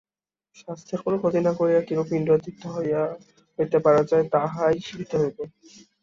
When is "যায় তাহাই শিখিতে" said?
4.09-5.15